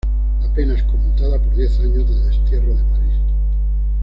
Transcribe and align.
La 0.41 0.51
pena 0.55 0.73
es 0.73 0.81
conmutada 0.81 1.37
por 1.37 1.53
diez 1.55 1.79
años 1.79 2.09
de 2.09 2.23
destierro 2.27 2.69
de 2.73 2.83
París. 2.85 3.19